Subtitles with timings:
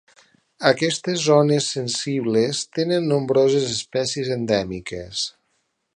[0.69, 5.25] Aquestes zones sensibles tenen nombroses espècies endèmiques.